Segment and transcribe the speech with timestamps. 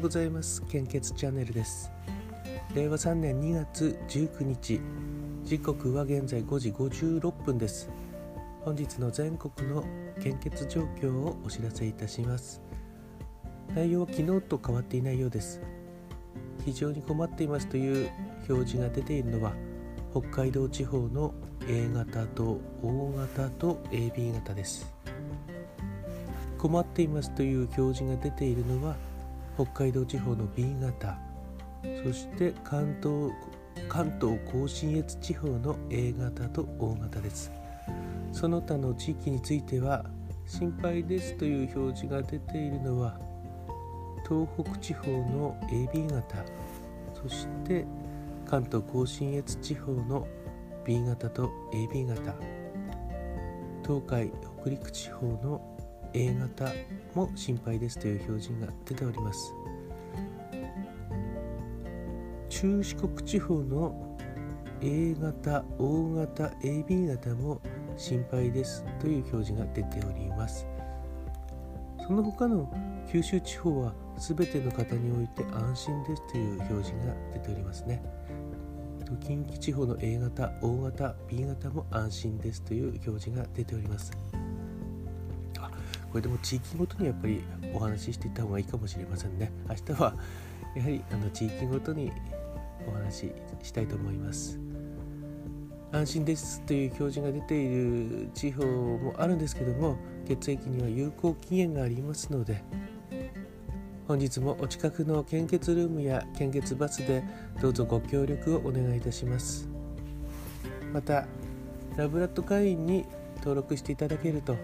[0.00, 0.62] うございます。
[0.62, 1.92] 献血チャンネルです。
[2.74, 4.80] 令和3年2月19日
[5.44, 7.90] 時刻は現在5時56分です。
[8.64, 9.84] 本日の全国の
[10.22, 12.62] 献血状況をお知らせいたします。
[13.74, 15.60] 内容は昨日と変わっていないようです。
[16.64, 18.10] 非常に困っていますという
[18.48, 19.52] 表示が出ているのは
[20.12, 21.34] 北海道地方の
[21.68, 24.90] A 型と O 型と AB 型です。
[26.56, 28.96] 困っていますという表示が出ているのは
[29.64, 31.18] 北海道地方の B 型。
[32.02, 33.32] そして関東
[33.88, 37.52] 関東甲信越地方の A 型と O 型です。
[38.32, 40.06] その他の地域については
[40.46, 43.18] 心配ですという表示が出ているのは
[44.26, 46.42] 東北地方の AB 型。
[47.14, 47.84] そして
[48.46, 50.26] 関東甲信越地方の
[50.86, 52.34] B 型と AB 型。
[53.82, 54.30] 東海
[54.62, 55.69] 北陸地方の
[56.14, 56.72] A 型
[57.14, 59.54] も心配ですという表示が出ております。
[62.48, 64.18] 中四国地方の
[64.82, 67.60] A 型 O 型 AB 型も
[67.96, 70.66] 心配ですという表示が出ております。
[72.06, 72.72] その他の
[73.10, 78.02] 九州地方は全ての方において安心ですという表示が出ておりますね。
[79.20, 84.12] 近畿地方の A 型 O 型 B 型も安心ですという表示が出ております。
[86.10, 89.52] これでも地域ごとにやっぱりお話ししていった方がいいかもしれませんね。
[89.68, 90.14] 明日は
[90.74, 92.10] やはりあの地域ごとに
[92.86, 94.58] お話ししたいと思います。
[95.92, 99.96] 安心ですという表示が出ている地方もあるんですけども
[100.28, 102.62] 血液には有効期限がありますので
[104.06, 107.24] 本日もお近くの献血ルームや献血バスで
[107.60, 109.68] どうぞご協力をお願いいたします。
[110.92, 111.26] また
[111.96, 113.04] ラブラット会員に
[113.38, 114.56] 登録していただけると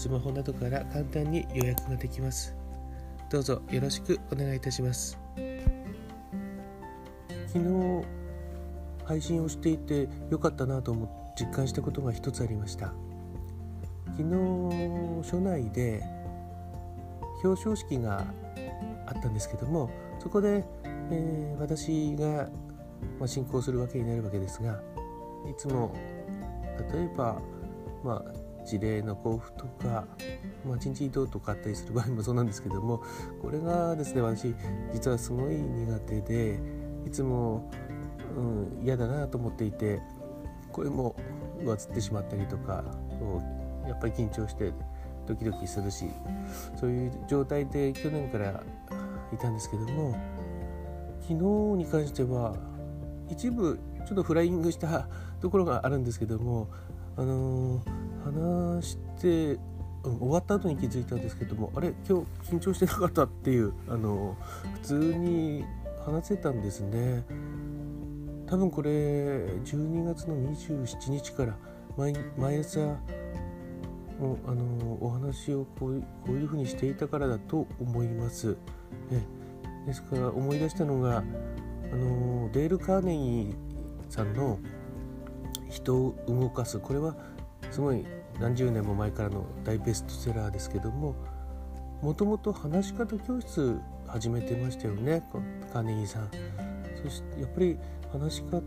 [0.00, 2.56] スマホなどから簡単に予約ができます。
[3.28, 5.18] どうぞよろしくお願いいたします。
[7.46, 8.06] 昨日
[9.04, 12.94] 配信をしていて良かったなと思実感したことが一つありました。
[14.16, 16.02] 昨日署内で
[17.44, 18.24] 表彰式が
[19.06, 20.64] あったんですけどもそこで、
[21.10, 22.48] えー、私が、
[23.18, 24.80] まあ、進行するわけになるわけですが
[25.46, 25.94] いつも
[26.94, 27.38] 例えば、
[28.02, 28.39] まあ、
[28.70, 30.06] 事例の交付とか、
[30.66, 33.02] まあ、人事異動とかあったりする場合もそうなんですけども
[33.42, 34.54] これがですね私
[34.92, 36.60] 実はすごい苦手で
[37.06, 37.70] いつも、
[38.36, 40.00] うん、嫌だなと思っていて
[40.72, 41.16] 声も
[41.62, 42.84] 上ずってしまったりとか
[43.86, 44.72] やっぱり緊張して
[45.26, 46.06] ドキドキするし
[46.78, 48.62] そういう状態で去年から
[49.32, 50.16] いたんですけども
[51.20, 51.34] 昨日
[51.78, 52.54] に関しては
[53.28, 55.08] 一部ちょっとフライングした
[55.40, 56.68] ところがあるんですけども
[57.16, 59.58] あのー話して、
[60.02, 64.34] 終わった後に気づいたんですけどもあれ今日緊張してなかったっていうあの
[64.74, 65.62] 普通に
[66.06, 67.22] 話せたんですね。
[68.46, 71.56] 多分これ12月の27日から
[71.96, 78.56] 毎毎朝あのお話をこうこういうふうにしていたからだと思います。
[79.12, 79.20] え。
[79.86, 83.54] ですから思い出したのがあのデール・カーネギー
[84.08, 84.58] さんの
[85.68, 87.16] 「人を動かす」これは
[87.70, 88.04] すごい
[88.40, 91.14] 何十年も前からの大ベストセラーですけども
[92.02, 95.22] もともと話し方教室始めてましたよね
[95.72, 96.30] カーネギーさん。
[97.02, 97.78] そしてやっぱり
[98.12, 98.58] 話し方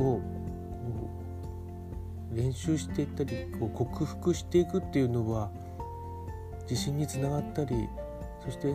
[0.00, 0.20] を
[2.32, 5.50] 練習していったりこう克服していくっていうのは
[6.68, 7.88] 自信につながったり
[8.44, 8.74] そして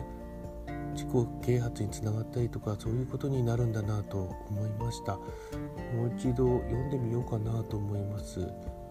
[1.00, 5.16] 自己啓発につながったりとかそういうことになるんだなと思いました。
[5.16, 5.24] も
[6.04, 8.40] う一度読んでみようかなと思います。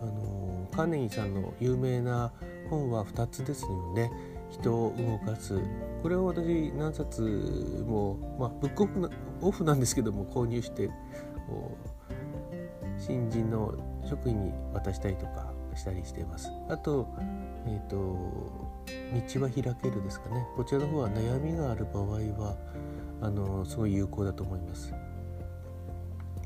[0.02, 2.31] あのカーネギーさんの有名な
[2.69, 4.12] 本は2つですよね。
[4.50, 5.59] 人を動かす。
[6.02, 9.09] これを私何冊も、まあ、ブックオフな
[9.42, 10.90] オフなんですけども購入して
[12.98, 13.75] 新人の
[14.09, 16.50] 職員に渡したりとかしたりしています。
[16.69, 17.08] あと
[17.68, 18.69] えっ、ー、と
[19.13, 20.45] 道は開けるですかね。
[20.56, 22.57] こちらの方は悩みがある場合は
[23.21, 24.94] あのすごい有効だと思います。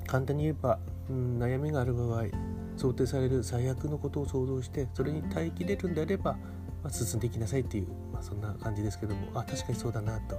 [0.07, 0.79] 簡単に言えば、
[1.09, 2.25] うん、悩みがある場合
[2.77, 6.33] 想定される最悪のことを想像してそれに耐えきれるんであれば、
[6.83, 10.35] まあ、進んでいきなさいっていう、まあ、そんな感じですけどもあ確かにそうだなと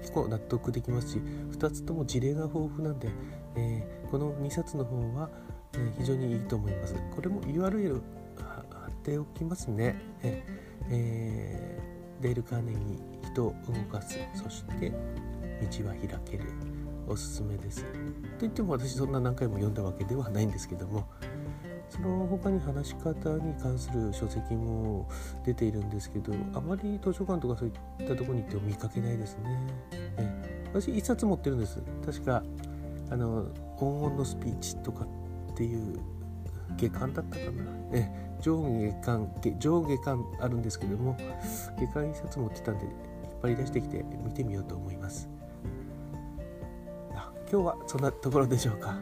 [0.00, 3.08] 結構納得できますし2つとも事例が豊富なんで、
[3.56, 5.30] えー、この2冊の方は、
[5.74, 6.94] えー、非常にいいと思います。
[7.14, 8.00] これも URL
[8.38, 14.18] 貼っておきますね、えーえー、デール・カーネギー人を動かす。
[14.34, 16.44] そして道は開ける。
[17.08, 17.84] おすすめです。
[17.84, 17.88] と
[18.40, 21.06] 言っても私そんな何回も読んだわけではないんですけども
[21.88, 25.08] その他に話し方に関する書籍も
[25.44, 27.70] 出ているんですけどあまり図書館とかそうい
[28.04, 29.60] ったとこに行っても見かけないですね。
[30.18, 31.80] え私1冊持ってるんです。
[32.04, 32.42] 確か
[33.10, 33.46] あの
[33.76, 35.06] 黄金のスピーチとか
[35.52, 36.00] っていう
[36.76, 37.50] 下巻だったかな、
[37.92, 38.08] え
[38.40, 38.62] 上
[39.02, 41.16] 下巻上下巻あるんですけども
[41.78, 42.94] 下巻1冊持ってたんで引っ
[43.42, 45.28] 張り出してきて見てみようと思います。
[47.50, 48.96] 今日はそんなところでしょうか。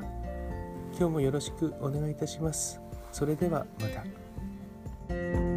[0.96, 2.80] 今日もよろしくお願いいたします。
[3.10, 5.53] それではまた。